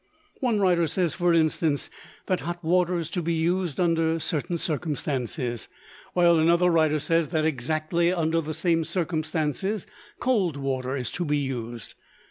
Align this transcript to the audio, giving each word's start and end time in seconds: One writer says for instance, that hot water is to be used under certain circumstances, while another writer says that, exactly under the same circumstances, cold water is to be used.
One 0.39 0.59
writer 0.59 0.87
says 0.87 1.13
for 1.13 1.31
instance, 1.31 1.91
that 2.25 2.39
hot 2.39 2.63
water 2.63 2.97
is 2.97 3.07
to 3.11 3.21
be 3.21 3.35
used 3.35 3.79
under 3.79 4.19
certain 4.19 4.57
circumstances, 4.57 5.67
while 6.13 6.39
another 6.39 6.71
writer 6.71 6.99
says 6.99 7.27
that, 7.27 7.45
exactly 7.45 8.11
under 8.11 8.41
the 8.41 8.55
same 8.55 8.83
circumstances, 8.83 9.85
cold 10.19 10.57
water 10.57 10.95
is 10.95 11.11
to 11.11 11.23
be 11.23 11.37
used. 11.37 11.93